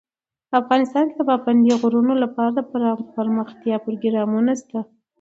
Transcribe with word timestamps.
افغانستان 0.59 1.05
کې 1.09 1.15
د 1.17 1.21
پابندي 1.29 1.73
غرونو 1.81 2.13
لپاره 2.23 2.49
دپرمختیا 3.01 3.75
پروګرامونه 3.85 4.51
شته. 4.61 4.79